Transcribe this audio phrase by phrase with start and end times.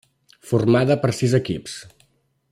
[0.51, 1.77] Formada per sis equips: